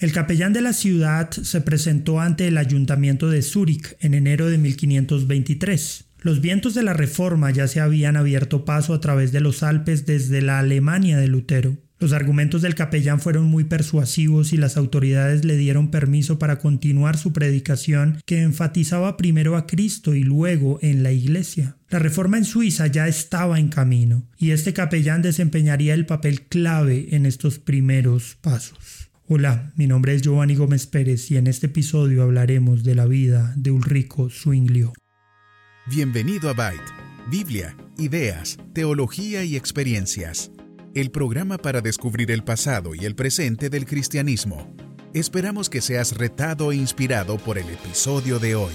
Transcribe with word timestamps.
El 0.00 0.12
capellán 0.12 0.54
de 0.54 0.62
la 0.62 0.72
ciudad 0.72 1.30
se 1.30 1.60
presentó 1.60 2.20
ante 2.20 2.48
el 2.48 2.56
ayuntamiento 2.56 3.28
de 3.28 3.42
Zúrich 3.42 3.98
en 4.00 4.14
enero 4.14 4.48
de 4.48 4.56
1523. 4.56 6.06
Los 6.22 6.40
vientos 6.40 6.72
de 6.72 6.82
la 6.82 6.94
Reforma 6.94 7.50
ya 7.50 7.68
se 7.68 7.80
habían 7.80 8.16
abierto 8.16 8.64
paso 8.64 8.94
a 8.94 9.00
través 9.02 9.30
de 9.30 9.40
los 9.40 9.62
Alpes 9.62 10.06
desde 10.06 10.40
la 10.40 10.58
Alemania 10.58 11.18
de 11.18 11.28
Lutero. 11.28 11.76
Los 11.98 12.14
argumentos 12.14 12.62
del 12.62 12.74
capellán 12.74 13.20
fueron 13.20 13.44
muy 13.44 13.64
persuasivos 13.64 14.54
y 14.54 14.56
las 14.56 14.78
autoridades 14.78 15.44
le 15.44 15.58
dieron 15.58 15.90
permiso 15.90 16.38
para 16.38 16.58
continuar 16.58 17.18
su 17.18 17.34
predicación 17.34 18.22
que 18.24 18.40
enfatizaba 18.40 19.18
primero 19.18 19.54
a 19.54 19.66
Cristo 19.66 20.14
y 20.14 20.22
luego 20.22 20.78
en 20.80 21.02
la 21.02 21.12
Iglesia. 21.12 21.76
La 21.90 21.98
reforma 21.98 22.38
en 22.38 22.46
Suiza 22.46 22.86
ya 22.86 23.06
estaba 23.06 23.60
en 23.60 23.68
camino 23.68 24.26
y 24.38 24.52
este 24.52 24.72
capellán 24.72 25.20
desempeñaría 25.20 25.92
el 25.92 26.06
papel 26.06 26.40
clave 26.40 27.08
en 27.14 27.26
estos 27.26 27.58
primeros 27.58 28.38
pasos. 28.40 29.09
Hola, 29.32 29.72
mi 29.76 29.86
nombre 29.86 30.12
es 30.12 30.22
Giovanni 30.22 30.56
Gómez 30.56 30.88
Pérez 30.88 31.30
y 31.30 31.36
en 31.36 31.46
este 31.46 31.66
episodio 31.66 32.24
hablaremos 32.24 32.82
de 32.82 32.96
la 32.96 33.06
vida 33.06 33.54
de 33.56 33.70
Ulrico 33.70 34.28
Zwinglio. 34.28 34.92
Bienvenido 35.86 36.50
a 36.50 36.52
Byte, 36.52 36.82
Biblia, 37.30 37.76
ideas, 37.96 38.58
teología 38.74 39.44
y 39.44 39.54
experiencias 39.54 40.50
el 40.96 41.12
programa 41.12 41.58
para 41.58 41.80
descubrir 41.80 42.32
el 42.32 42.42
pasado 42.42 42.96
y 42.96 43.04
el 43.04 43.14
presente 43.14 43.70
del 43.70 43.86
cristianismo. 43.86 44.74
Esperamos 45.14 45.70
que 45.70 45.80
seas 45.80 46.16
retado 46.16 46.72
e 46.72 46.76
inspirado 46.76 47.38
por 47.38 47.56
el 47.56 47.68
episodio 47.68 48.40
de 48.40 48.56
hoy. 48.56 48.72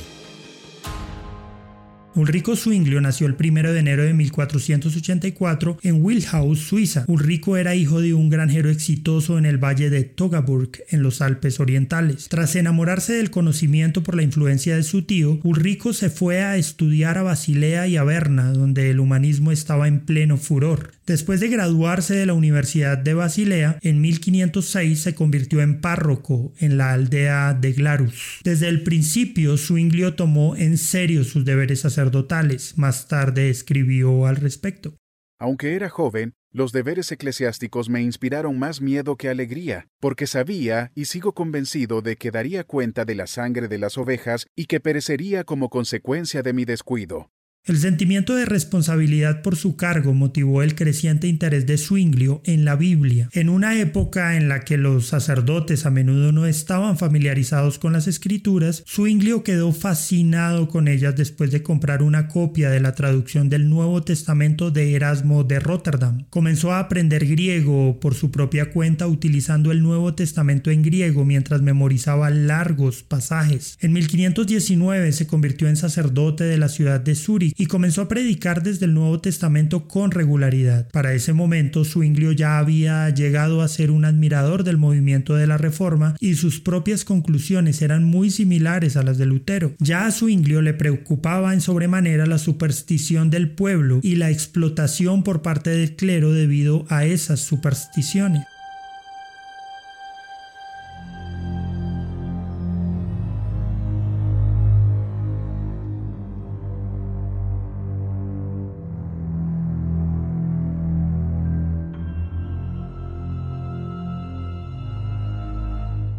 Ulrico 2.16 2.55
Zwinglio 2.55 3.02
nació 3.02 3.28
el 3.28 3.36
1 3.38 3.74
de 3.74 3.80
enero 3.80 4.04
de 4.04 4.14
1484 4.14 5.80
en 5.82 6.02
Wilhaus, 6.02 6.60
Suiza. 6.60 7.04
Ulrico 7.08 7.58
era 7.58 7.76
hijo 7.76 8.00
de 8.00 8.14
un 8.14 8.30
granjero 8.30 8.70
exitoso 8.70 9.38
en 9.38 9.46
el 9.46 9.58
valle 9.58 9.90
de 9.90 10.05
Togaburg, 10.05 10.70
en 10.90 11.04
los 11.04 11.22
Alpes 11.22 11.60
Orientales. 11.60 12.30
Tras 12.30 12.55
enamorarse 12.55 13.12
del 13.14 13.32
conocimiento 13.32 14.02
por 14.02 14.16
la 14.16 14.24
influencia 14.24 14.78
de 14.78 14.84
su 14.84 15.02
tío, 15.02 15.41
Ulrico 15.43 15.91
se 15.91 16.10
fue 16.10 16.41
a 16.41 16.55
estudiar 16.55 17.18
a 17.18 17.24
Basilea 17.24 17.86
y 17.88 17.98
a 17.98 18.05
Berna, 18.05 18.54
donde 18.54 18.91
el 18.91 19.02
humanismo 19.02 19.52
estaba 19.52 19.90
en 19.90 19.99
pleno 19.99 20.38
furor. 20.38 20.93
Después 21.06 21.40
de 21.40 21.50
graduarse 21.50 22.16
de 22.16 22.26
la 22.26 22.34
Universidad 22.34 22.98
de 22.98 23.14
Basilea, 23.14 23.78
en 23.84 24.02
1506 24.02 25.00
se 25.00 25.14
convirtió 25.14 25.62
en 25.62 25.80
párroco 25.80 26.52
en 26.58 26.78
la 26.78 26.94
aldea 26.94 27.54
de 27.54 27.74
Glarus. 27.74 28.40
Desde 28.44 28.70
el 28.70 28.82
principio, 28.82 29.56
Zwinglio 29.56 30.16
tomó 30.16 30.56
en 30.56 30.80
serio 30.80 31.24
sus 31.24 31.46
deberes 31.46 31.82
sacerdotales. 31.82 32.76
Más 32.80 33.08
tarde 33.08 33.52
escribió 33.52 34.26
al 34.26 34.38
respecto. 34.38 34.96
Aunque 35.40 35.76
era 35.76 35.90
joven, 35.90 36.34
los 36.52 36.72
deberes 36.72 37.12
eclesiásticos 37.12 37.88
me 37.88 38.02
inspiraron 38.02 38.58
más 38.58 38.82
miedo 38.82 39.16
que 39.16 39.30
alegría, 39.30 39.88
porque 40.00 40.26
sabía 40.26 40.92
y 40.96 41.06
sigo 41.06 41.34
convencido 41.34 42.02
de 42.02 42.16
que 42.16 42.32
daría 42.32 42.64
cuenta 42.64 43.06
de 43.06 43.14
la 43.14 43.28
sangre 43.28 43.68
de 43.68 43.78
las 43.78 44.00
ovejas 44.00 44.48
y 44.56 44.66
que 44.66 44.80
perecería 44.80 45.44
como 45.44 45.70
consecuencia 45.70 46.42
de 46.42 46.54
mi 46.54 46.66
descuido. 46.66 47.30
El 47.68 47.80
sentimiento 47.80 48.35
de 48.35 48.46
responsabilidad 48.46 49.41
por 49.41 49.55
su 49.55 49.76
cargo 49.76 50.13
motivó 50.13 50.62
el 50.62 50.76
creciente 50.76 51.27
interés 51.27 51.66
de 51.66 51.80
Zwinglio 51.80 52.40
en 52.44 52.63
la 52.63 52.76
Biblia. 52.76 53.27
En 53.32 53.49
una 53.49 53.80
época 53.80 54.38
en 54.38 54.48
la 54.48 54.60
que 54.60 54.77
los 54.77 55.08
sacerdotes 55.08 55.88
a 55.88 55.90
menudo 55.90 56.32
no 56.32 56.46
estaban 56.46 56.99
familiarizados 56.99 57.80
con 57.80 57.93
las 57.93 58.08
escrituras, 58.08 58.84
Zwinglio 58.88 59.43
quedó 59.43 59.71
fascinado 59.71 60.68
con 60.70 60.88
ellas 60.88 61.16
después 61.16 61.49
de 61.49 61.63
comprar 61.63 62.04
una 62.04 62.27
copia 62.27 62.70
de 62.70 62.82
la 62.82 62.93
traducción 62.93 63.49
del 63.49 63.68
Nuevo 63.68 64.03
Testamento 64.03 64.69
de 64.69 64.94
Erasmo 64.94 65.44
de 65.44 65.59
Rotterdam. 65.59 66.28
Comenzó 66.30 66.72
a 66.72 66.78
aprender 66.78 67.25
griego 67.25 68.00
por 68.00 68.13
su 68.13 68.30
propia 68.30 68.69
cuenta 68.69 69.08
utilizando 69.08 69.72
el 69.72 69.81
Nuevo 69.81 70.13
Testamento 70.13 70.69
en 70.69 70.84
griego 70.84 71.25
mientras 71.25 71.63
memorizaba 71.63 72.30
largos 72.30 73.02
pasajes. 73.02 73.80
En 73.81 73.91
1519 73.94 75.12
se 75.13 75.25
convirtió 75.25 75.68
en 75.68 75.78
sacerdote 75.78 76.44
de 76.44 76.59
la 76.59 76.69
ciudad 76.69 77.00
de 77.02 77.16
Zúrich 77.16 77.55
y 77.58 77.68
comenzó 77.68 78.02
a 78.02 78.08
predicar 78.08 78.64
desde 78.64 78.86
el 78.86 78.94
Nuevo 78.94 79.20
Testamento 79.20 79.88
con 79.88 80.12
regularidad. 80.12 80.90
Para 80.92 81.14
ese 81.14 81.34
momento, 81.34 81.86
Zwinglio 81.86 82.32
ya 82.32 82.58
había 82.58 83.10
llegado 83.10 83.62
a 83.62 83.68
ser 83.68 83.92
un 83.92 84.06
admirador 84.06 84.64
del 84.64 84.78
movimiento 84.78 85.36
de 85.36 85.48
la 85.48 85.58
Reforma 85.58 86.16
y 86.20 86.36
sus 86.36 86.60
propias 86.60 87.06
conclusiones 87.06 87.82
eran 87.82 88.04
muy 88.04 88.32
similares 88.32 88.98
a 88.98 89.04
las 89.04 89.18
de 89.18 89.26
Lutero. 89.26 89.74
Ya 89.80 90.06
a 90.06 90.12
Zwinglio 90.12 90.62
le 90.62 90.74
preocupaba 90.74 91.54
en 91.54 91.62
sobremanera 91.62 92.26
la 92.26 92.38
superstición 92.38 93.30
del 93.30 93.52
pueblo 93.52 94.00
y 94.04 94.16
la 94.16 94.32
explotación 94.32 95.24
por 95.24 95.42
parte 95.42 95.70
del 95.70 95.96
clero 95.96 96.32
debido 96.32 96.86
a 96.90 97.06
esas 97.06 97.40
supersticiones. 97.40 98.44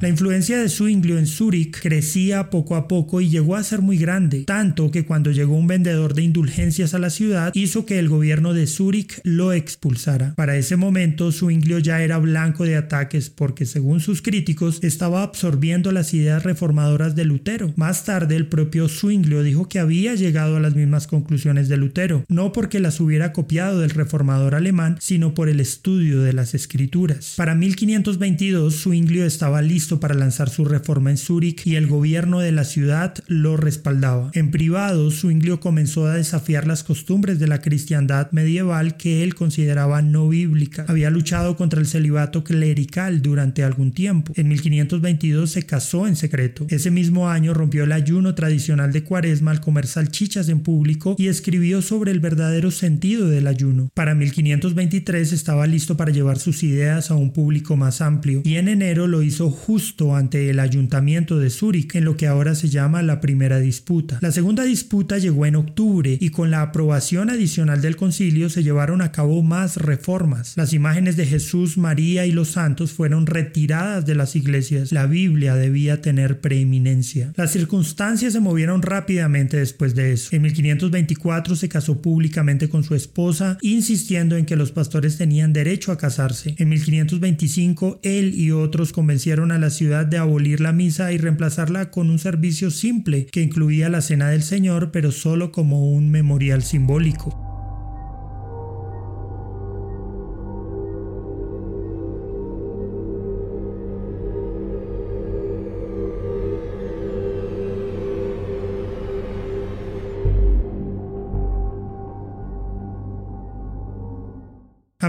La 0.06 0.10
influencia 0.10 0.56
de 0.60 0.68
Zwinglio 0.68 1.18
en 1.18 1.26
Zúrich 1.26 1.80
crecía 1.80 2.48
poco 2.48 2.76
a 2.76 2.86
poco 2.86 3.20
y 3.20 3.28
llegó 3.28 3.56
a 3.56 3.64
ser 3.64 3.82
muy 3.82 3.98
grande, 3.98 4.44
tanto 4.44 4.92
que 4.92 5.04
cuando 5.04 5.32
llegó 5.32 5.56
un 5.56 5.66
vendedor 5.66 6.14
de 6.14 6.22
indulgencias 6.22 6.94
a 6.94 7.00
la 7.00 7.10
ciudad 7.10 7.50
hizo 7.56 7.86
que 7.86 7.98
el 7.98 8.08
gobierno 8.08 8.54
de 8.54 8.68
Zúrich 8.68 9.20
lo 9.24 9.52
expulsara. 9.52 10.36
Para 10.36 10.56
ese 10.56 10.76
momento 10.76 11.32
Zwinglio 11.32 11.80
ya 11.80 12.04
era 12.04 12.18
blanco 12.18 12.62
de 12.62 12.76
ataques 12.76 13.30
porque 13.30 13.66
según 13.66 13.98
sus 13.98 14.22
críticos 14.22 14.78
estaba 14.84 15.24
absorbiendo 15.24 15.90
las 15.90 16.14
ideas 16.14 16.44
reformadoras 16.44 17.16
de 17.16 17.24
Lutero. 17.24 17.72
Más 17.74 18.04
tarde 18.04 18.36
el 18.36 18.46
propio 18.46 18.88
Zwinglio 18.88 19.42
dijo 19.42 19.68
que 19.68 19.80
había 19.80 20.14
llegado 20.14 20.56
a 20.56 20.60
las 20.60 20.76
mismas 20.76 21.08
conclusiones 21.08 21.68
de 21.68 21.78
Lutero, 21.78 22.24
no 22.28 22.52
porque 22.52 22.78
las 22.78 23.00
hubiera 23.00 23.32
copiado 23.32 23.80
del 23.80 23.90
reformador 23.90 24.54
alemán, 24.54 24.98
sino 25.00 25.34
por 25.34 25.48
el 25.48 25.58
estudio 25.58 26.22
de 26.22 26.32
las 26.32 26.54
escrituras. 26.54 27.34
Para 27.36 27.56
1522 27.56 28.82
Zwinglio 28.84 29.26
estaba 29.26 29.62
listo 29.62 29.95
para 30.00 30.14
lanzar 30.14 30.48
su 30.48 30.64
reforma 30.64 31.10
en 31.10 31.16
Zúrich 31.16 31.66
y 31.66 31.76
el 31.76 31.86
gobierno 31.86 32.40
de 32.40 32.52
la 32.52 32.64
ciudad 32.64 33.14
lo 33.26 33.56
respaldaba. 33.56 34.30
En 34.34 34.50
privado, 34.50 35.10
Zwinglio 35.10 35.60
comenzó 35.60 36.06
a 36.06 36.14
desafiar 36.14 36.66
las 36.66 36.82
costumbres 36.82 37.38
de 37.38 37.46
la 37.46 37.60
cristiandad 37.60 38.30
medieval 38.32 38.96
que 38.96 39.22
él 39.22 39.34
consideraba 39.34 40.02
no 40.02 40.28
bíblica. 40.28 40.84
Había 40.88 41.10
luchado 41.10 41.56
contra 41.56 41.80
el 41.80 41.86
celibato 41.86 42.44
clerical 42.44 43.22
durante 43.22 43.62
algún 43.62 43.92
tiempo. 43.92 44.32
En 44.36 44.48
1522 44.48 45.50
se 45.50 45.62
casó 45.64 46.06
en 46.06 46.16
secreto. 46.16 46.66
Ese 46.68 46.90
mismo 46.90 47.28
año 47.28 47.54
rompió 47.54 47.84
el 47.84 47.92
ayuno 47.92 48.34
tradicional 48.34 48.92
de 48.92 49.04
Cuaresma 49.04 49.50
al 49.50 49.60
comer 49.60 49.86
salchichas 49.86 50.48
en 50.48 50.60
público 50.60 51.16
y 51.18 51.28
escribió 51.28 51.82
sobre 51.82 52.10
el 52.10 52.20
verdadero 52.20 52.70
sentido 52.70 53.28
del 53.28 53.46
ayuno. 53.46 53.90
Para 53.94 54.14
1523 54.14 55.32
estaba 55.32 55.66
listo 55.66 55.96
para 55.96 56.12
llevar 56.12 56.38
sus 56.38 56.62
ideas 56.62 57.10
a 57.10 57.14
un 57.14 57.32
público 57.32 57.76
más 57.76 58.00
amplio 58.00 58.42
y 58.44 58.56
en 58.56 58.68
enero 58.68 59.06
lo 59.06 59.22
hizo 59.22 59.50
justo 59.50 59.75
justo 59.76 60.16
ante 60.16 60.48
el 60.48 60.58
ayuntamiento 60.58 61.38
de 61.38 61.50
Zúrich 61.50 61.96
en 61.96 62.06
lo 62.06 62.16
que 62.16 62.26
ahora 62.26 62.54
se 62.54 62.70
llama 62.70 63.02
la 63.02 63.20
primera 63.20 63.58
disputa. 63.58 64.18
La 64.22 64.32
segunda 64.32 64.64
disputa 64.64 65.18
llegó 65.18 65.44
en 65.44 65.54
octubre 65.54 66.16
y 66.18 66.30
con 66.30 66.50
la 66.50 66.62
aprobación 66.62 67.28
adicional 67.28 67.82
del 67.82 67.96
concilio 67.96 68.48
se 68.48 68.62
llevaron 68.62 69.02
a 69.02 69.12
cabo 69.12 69.42
más 69.42 69.76
reformas. 69.76 70.54
Las 70.56 70.72
imágenes 70.72 71.18
de 71.18 71.26
Jesús, 71.26 71.76
María 71.76 72.24
y 72.24 72.32
los 72.32 72.52
santos 72.52 72.92
fueron 72.92 73.26
retiradas 73.26 74.06
de 74.06 74.14
las 74.14 74.34
iglesias. 74.34 74.92
La 74.92 75.04
Biblia 75.04 75.54
debía 75.54 76.00
tener 76.00 76.40
preeminencia. 76.40 77.34
Las 77.36 77.52
circunstancias 77.52 78.32
se 78.32 78.40
movieron 78.40 78.80
rápidamente 78.80 79.58
después 79.58 79.94
de 79.94 80.14
eso. 80.14 80.34
En 80.34 80.40
1524 80.40 81.54
se 81.54 81.68
casó 81.68 82.00
públicamente 82.00 82.70
con 82.70 82.82
su 82.82 82.94
esposa, 82.94 83.58
insistiendo 83.60 84.38
en 84.38 84.46
que 84.46 84.56
los 84.56 84.72
pastores 84.72 85.18
tenían 85.18 85.52
derecho 85.52 85.92
a 85.92 85.98
casarse. 85.98 86.54
En 86.56 86.70
1525 86.70 88.00
él 88.02 88.32
y 88.34 88.52
otros 88.52 88.94
convencieron 88.94 89.52
a 89.52 89.58
la 89.58 89.65
ciudad 89.70 90.06
de 90.06 90.18
abolir 90.18 90.60
la 90.60 90.72
misa 90.72 91.12
y 91.12 91.18
reemplazarla 91.18 91.90
con 91.90 92.10
un 92.10 92.18
servicio 92.18 92.70
simple 92.70 93.26
que 93.26 93.42
incluía 93.42 93.88
la 93.88 94.00
cena 94.00 94.30
del 94.30 94.42
Señor, 94.42 94.90
pero 94.92 95.12
solo 95.12 95.52
como 95.52 95.90
un 95.90 96.10
memorial 96.10 96.62
simbólico. 96.62 97.45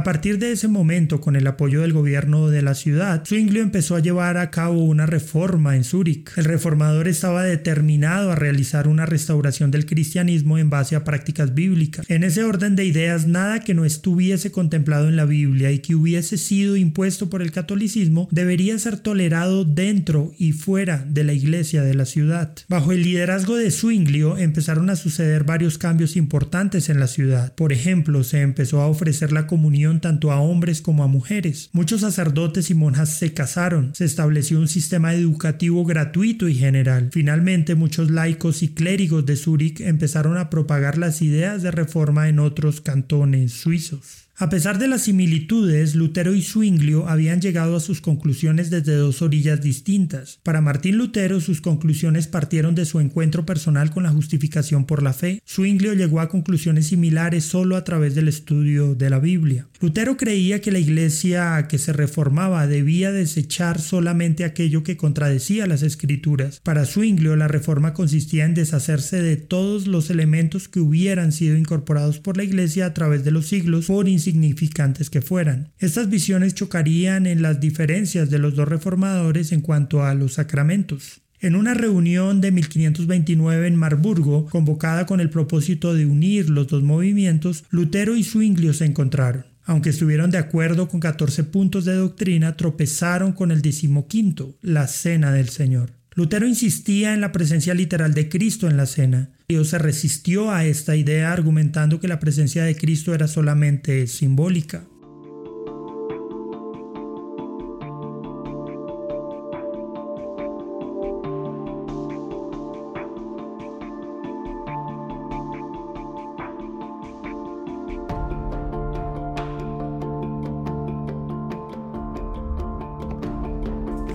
Partir 0.07 0.39
de 0.39 0.53
ese 0.53 0.69
momento, 0.69 1.19
con 1.19 1.35
el 1.35 1.45
apoyo 1.47 1.81
del 1.81 1.91
gobierno 1.91 2.47
de 2.47 2.61
la 2.61 2.75
ciudad, 2.75 3.25
Zwinglio 3.27 3.61
empezó 3.61 3.97
a 3.97 3.99
llevar 3.99 4.37
a 4.37 4.51
cabo 4.51 4.85
una 4.85 5.05
reforma 5.05 5.75
en 5.75 5.83
Zúrich. 5.83 6.31
El 6.37 6.45
reformador 6.45 7.09
estaba 7.09 7.43
determinado 7.43 8.31
a 8.31 8.35
realizar 8.35 8.87
una 8.87 9.05
restauración 9.05 9.69
del 9.69 9.85
cristianismo 9.85 10.57
en 10.59 10.69
base 10.69 10.95
a 10.95 11.03
prácticas 11.03 11.53
bíblicas. 11.53 12.09
En 12.09 12.23
ese 12.23 12.45
orden 12.45 12.77
de 12.77 12.85
ideas, 12.85 13.27
nada 13.27 13.59
que 13.59 13.73
no 13.73 13.83
estuviese 13.83 14.49
contemplado 14.49 15.09
en 15.09 15.17
la 15.17 15.25
Biblia 15.25 15.73
y 15.73 15.79
que 15.79 15.93
hubiese 15.93 16.37
sido 16.37 16.77
impuesto 16.77 17.29
por 17.29 17.41
el 17.41 17.51
catolicismo 17.51 18.29
debería 18.31 18.79
ser 18.79 18.99
tolerado 18.99 19.65
dentro 19.65 20.31
y 20.37 20.53
fuera 20.53 21.05
de 21.05 21.25
la 21.25 21.33
iglesia 21.33 21.83
de 21.83 21.95
la 21.95 22.05
ciudad. 22.05 22.55
Bajo 22.69 22.93
el 22.93 23.03
liderazgo 23.03 23.57
de 23.57 23.71
Zwinglio 23.71 24.37
empezaron 24.37 24.89
a 24.89 24.95
suceder 24.95 25.43
varios 25.43 25.77
cambios 25.77 26.15
importantes 26.15 26.87
en 26.87 27.01
la 27.01 27.07
ciudad. 27.07 27.53
Por 27.55 27.73
ejemplo, 27.73 28.23
se 28.23 28.39
empezó 28.39 28.79
a 28.79 28.87
ofrecer 28.87 29.33
la 29.33 29.47
comunión 29.47 29.96
tanto 30.01 30.31
a 30.31 30.39
hombres 30.39 30.81
como 30.81 31.03
a 31.03 31.07
mujeres. 31.07 31.69
Muchos 31.73 32.01
sacerdotes 32.01 32.69
y 32.69 32.73
monjas 32.73 33.09
se 33.09 33.33
casaron. 33.33 33.93
Se 33.95 34.05
estableció 34.05 34.59
un 34.59 34.67
sistema 34.67 35.13
educativo 35.13 35.85
gratuito 35.85 36.47
y 36.47 36.55
general. 36.55 37.09
Finalmente, 37.11 37.75
muchos 37.75 38.11
laicos 38.11 38.63
y 38.63 38.69
clérigos 38.73 39.25
de 39.25 39.35
Zúrich 39.35 39.81
empezaron 39.81 40.37
a 40.37 40.49
propagar 40.49 40.97
las 40.97 41.21
ideas 41.21 41.61
de 41.63 41.71
reforma 41.71 42.29
en 42.29 42.39
otros 42.39 42.81
cantones 42.81 43.53
suizos. 43.53 44.26
A 44.39 44.49
pesar 44.49 44.77
de 44.77 44.87
las 44.87 45.01
similitudes, 45.01 45.95
Lutero 45.95 46.35
y 46.35 46.43
Zwinglio 46.43 47.09
habían 47.09 47.41
llegado 47.41 47.75
a 47.75 47.79
sus 47.79 48.01
conclusiones 48.01 48.69
desde 48.69 48.93
dos 48.93 49.23
orillas 49.23 49.61
distintas. 49.61 50.39
Para 50.43 50.61
Martín 50.61 50.95
Lutero, 50.95 51.41
sus 51.41 51.59
conclusiones 51.59 52.27
partieron 52.27 52.75
de 52.75 52.85
su 52.85 52.99
encuentro 52.99 53.47
personal 53.47 53.89
con 53.89 54.03
la 54.03 54.11
justificación 54.11 54.85
por 54.85 55.01
la 55.01 55.13
fe. 55.13 55.41
Zwinglio 55.43 55.95
llegó 55.95 56.19
a 56.19 56.29
conclusiones 56.29 56.85
similares 56.85 57.45
solo 57.45 57.75
a 57.75 57.83
través 57.83 58.13
del 58.13 58.27
estudio 58.27 58.93
de 58.93 59.09
la 59.09 59.17
Biblia. 59.17 59.69
Lutero 59.81 60.17
creía 60.17 60.61
que 60.61 60.71
la 60.71 60.77
iglesia 60.77 61.65
que 61.67 61.79
se 61.79 61.91
reformaba 61.91 62.67
debía 62.67 63.11
desechar 63.11 63.81
solamente 63.81 64.45
aquello 64.45 64.83
que 64.83 64.97
contradecía 64.97 65.65
las 65.65 65.81
escrituras. 65.81 66.59
Para 66.61 66.85
Zwinglio, 66.85 67.35
la 67.37 67.47
reforma 67.47 67.95
consistía 67.95 68.45
en 68.45 68.53
deshacerse 68.53 69.19
de 69.19 69.37
todos 69.37 69.87
los 69.87 70.11
elementos 70.11 70.67
que 70.67 70.79
hubieran 70.79 71.31
sido 71.31 71.57
incorporados 71.57 72.19
por 72.19 72.37
la 72.37 72.43
iglesia 72.43 72.85
a 72.85 72.93
través 72.93 73.23
de 73.23 73.31
los 73.31 73.47
siglos 73.47 73.87
por 73.87 74.07
significantes 74.27 75.09
que 75.09 75.21
fueran. 75.21 75.71
Estas 75.79 76.09
visiones 76.09 76.53
chocarían 76.53 77.25
en 77.27 77.41
las 77.41 77.61
diferencias 77.61 78.29
de 78.29 78.39
los 78.39 78.55
dos 78.55 78.67
reformadores 78.67 79.53
en 79.53 79.61
cuanto 79.61 80.03
a 80.03 80.13
los 80.13 80.33
sacramentos. 80.33 81.21
En 81.39 81.55
una 81.55 81.73
reunión 81.73 82.41
de 82.41 82.51
1529 82.51 83.67
en 83.67 83.77
Marburgo, 83.77 84.47
convocada 84.47 85.05
con 85.05 85.21
el 85.21 85.29
propósito 85.29 85.93
de 85.93 86.05
unir 86.05 86.49
los 86.49 86.67
dos 86.67 86.83
movimientos, 86.83 87.63
Lutero 87.69 88.17
y 88.17 88.23
Zwinglio 88.25 88.73
se 88.73 88.83
encontraron. 88.83 89.45
Aunque 89.63 89.91
estuvieron 89.91 90.29
de 90.29 90.39
acuerdo 90.39 90.89
con 90.89 90.99
14 90.99 91.45
puntos 91.45 91.85
de 91.85 91.93
doctrina, 91.93 92.57
tropezaron 92.57 93.31
con 93.31 93.51
el 93.51 93.61
decimoquinto, 93.61 94.57
la 94.61 94.87
cena 94.87 95.31
del 95.31 95.47
Señor. 95.47 95.96
Lutero 96.17 96.47
insistía 96.47 97.13
en 97.13 97.21
la 97.21 97.31
presencia 97.31 97.75
literal 97.75 98.15
de 98.15 98.27
Cristo 98.27 98.67
en 98.67 98.75
la 98.75 98.87
cena. 98.87 99.29
Dios 99.47 99.67
se 99.67 99.77
resistió 99.77 100.49
a 100.49 100.65
esta 100.65 100.95
idea 100.95 101.31
argumentando 101.31 101.99
que 101.99 102.07
la 102.07 102.19
presencia 102.19 102.63
de 102.63 102.75
Cristo 102.75 103.13
era 103.13 103.27
solamente 103.27 104.07
simbólica. 104.07 104.87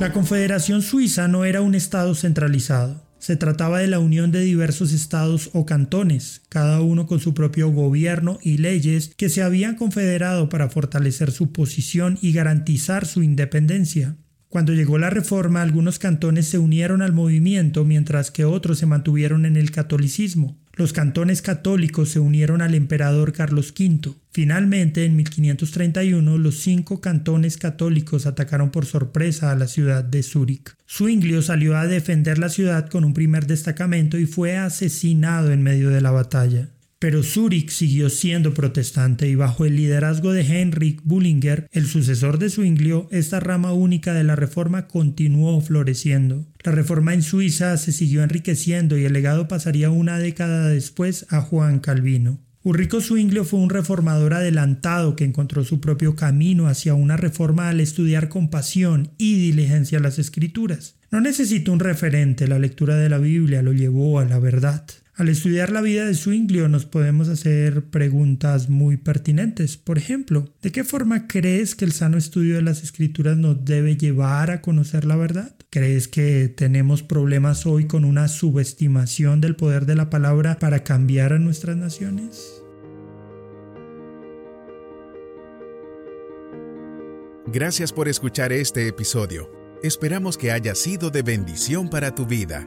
La 0.02 0.12
Confederación 0.12 0.82
Suiza 0.82 1.28
no 1.28 1.44
era 1.44 1.60
un 1.60 1.76
Estado 1.76 2.16
centralizado. 2.16 3.06
Se 3.20 3.36
trataba 3.36 3.78
de 3.78 3.86
la 3.86 4.00
unión 4.00 4.32
de 4.32 4.40
diversos 4.40 4.92
estados 4.92 5.50
o 5.52 5.64
cantones, 5.64 6.42
cada 6.48 6.80
uno 6.80 7.06
con 7.06 7.20
su 7.20 7.34
propio 7.34 7.70
gobierno 7.70 8.40
y 8.42 8.58
leyes 8.58 9.12
que 9.16 9.28
se 9.28 9.44
habían 9.44 9.76
confederado 9.76 10.48
para 10.48 10.68
fortalecer 10.68 11.30
su 11.30 11.52
posición 11.52 12.18
y 12.20 12.32
garantizar 12.32 13.06
su 13.06 13.22
independencia. 13.22 14.16
Cuando 14.48 14.72
llegó 14.72 14.98
la 14.98 15.08
reforma, 15.08 15.62
algunos 15.62 16.00
cantones 16.00 16.48
se 16.48 16.58
unieron 16.58 17.00
al 17.00 17.12
movimiento 17.12 17.84
mientras 17.84 18.32
que 18.32 18.44
otros 18.44 18.80
se 18.80 18.86
mantuvieron 18.86 19.46
en 19.46 19.56
el 19.56 19.70
catolicismo. 19.70 20.58
Los 20.74 20.94
cantones 20.94 21.42
católicos 21.42 22.08
se 22.08 22.18
unieron 22.18 22.62
al 22.62 22.74
emperador 22.74 23.32
Carlos 23.32 23.74
V. 23.78 24.14
Finalmente, 24.32 25.04
en 25.04 25.16
1531, 25.16 26.38
los 26.38 26.60
cinco 26.60 27.02
cantones 27.02 27.58
católicos 27.58 28.24
atacaron 28.24 28.70
por 28.70 28.86
sorpresa 28.86 29.50
a 29.50 29.56
la 29.56 29.66
ciudad 29.66 30.02
de 30.02 30.22
Zúrich. 30.22 30.74
Zwinglio 30.88 31.42
salió 31.42 31.76
a 31.76 31.86
defender 31.86 32.38
la 32.38 32.48
ciudad 32.48 32.88
con 32.88 33.04
un 33.04 33.12
primer 33.12 33.46
destacamento 33.46 34.18
y 34.18 34.24
fue 34.24 34.56
asesinado 34.56 35.52
en 35.52 35.62
medio 35.62 35.90
de 35.90 36.00
la 36.00 36.10
batalla. 36.10 36.68
Pero 37.02 37.24
Zúrich 37.24 37.70
siguió 37.70 38.08
siendo 38.10 38.54
protestante 38.54 39.28
y 39.28 39.34
bajo 39.34 39.64
el 39.64 39.74
liderazgo 39.74 40.30
de 40.30 40.42
Heinrich 40.42 41.00
Bullinger, 41.02 41.66
el 41.72 41.88
sucesor 41.88 42.38
de 42.38 42.48
Zwinglio, 42.48 43.08
esta 43.10 43.40
rama 43.40 43.72
única 43.72 44.14
de 44.14 44.22
la 44.22 44.36
reforma 44.36 44.86
continuó 44.86 45.60
floreciendo. 45.60 46.46
La 46.62 46.70
reforma 46.70 47.12
en 47.12 47.22
Suiza 47.22 47.76
se 47.76 47.90
siguió 47.90 48.22
enriqueciendo 48.22 48.96
y 48.96 49.04
el 49.04 49.14
legado 49.14 49.48
pasaría 49.48 49.90
una 49.90 50.20
década 50.20 50.68
después 50.68 51.26
a 51.30 51.40
Juan 51.40 51.80
Calvino. 51.80 52.38
Ulrico 52.62 53.00
Zwinglio 53.00 53.44
fue 53.44 53.58
un 53.58 53.70
reformador 53.70 54.34
adelantado 54.34 55.16
que 55.16 55.24
encontró 55.24 55.64
su 55.64 55.80
propio 55.80 56.14
camino 56.14 56.68
hacia 56.68 56.94
una 56.94 57.16
reforma 57.16 57.68
al 57.68 57.80
estudiar 57.80 58.28
con 58.28 58.48
pasión 58.48 59.10
y 59.18 59.40
diligencia 59.40 59.98
las 59.98 60.20
escrituras. 60.20 60.94
No 61.10 61.20
necesitó 61.20 61.72
un 61.72 61.80
referente, 61.80 62.46
la 62.46 62.60
lectura 62.60 62.94
de 62.94 63.08
la 63.08 63.18
Biblia 63.18 63.60
lo 63.60 63.72
llevó 63.72 64.20
a 64.20 64.24
la 64.24 64.38
verdad. 64.38 64.84
Al 65.14 65.28
estudiar 65.28 65.70
la 65.70 65.82
vida 65.82 66.06
de 66.06 66.14
Zwinglio 66.14 66.68
nos 66.68 66.86
podemos 66.86 67.28
hacer 67.28 67.84
preguntas 67.84 68.70
muy 68.70 68.96
pertinentes. 68.96 69.76
Por 69.76 69.98
ejemplo, 69.98 70.48
¿de 70.62 70.72
qué 70.72 70.84
forma 70.84 71.26
crees 71.26 71.74
que 71.74 71.84
el 71.84 71.92
sano 71.92 72.16
estudio 72.16 72.56
de 72.56 72.62
las 72.62 72.82
escrituras 72.82 73.36
nos 73.36 73.62
debe 73.62 73.98
llevar 73.98 74.50
a 74.50 74.62
conocer 74.62 75.04
la 75.04 75.16
verdad? 75.16 75.54
¿Crees 75.68 76.08
que 76.08 76.48
tenemos 76.48 77.02
problemas 77.02 77.66
hoy 77.66 77.86
con 77.86 78.06
una 78.06 78.26
subestimación 78.26 79.42
del 79.42 79.54
poder 79.54 79.84
de 79.84 79.96
la 79.96 80.08
palabra 80.08 80.58
para 80.58 80.82
cambiar 80.82 81.34
a 81.34 81.38
nuestras 81.38 81.76
naciones? 81.76 82.62
Gracias 87.52 87.92
por 87.92 88.08
escuchar 88.08 88.50
este 88.50 88.88
episodio. 88.88 89.50
Esperamos 89.82 90.38
que 90.38 90.52
haya 90.52 90.74
sido 90.74 91.10
de 91.10 91.20
bendición 91.20 91.90
para 91.90 92.14
tu 92.14 92.24
vida. 92.24 92.66